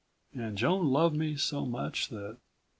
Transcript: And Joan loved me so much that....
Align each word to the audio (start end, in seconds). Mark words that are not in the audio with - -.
And 0.33 0.57
Joan 0.57 0.87
loved 0.87 1.15
me 1.15 1.35
so 1.35 1.63
much 1.63 2.09
that.... 2.09 2.37